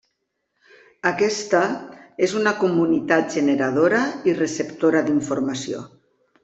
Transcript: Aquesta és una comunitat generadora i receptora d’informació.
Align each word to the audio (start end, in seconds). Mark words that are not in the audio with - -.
Aquesta 1.09 1.61
és 2.29 2.33
una 2.41 2.55
comunitat 2.63 3.31
generadora 3.37 4.03
i 4.33 4.39
receptora 4.43 5.09
d’informació. 5.11 5.89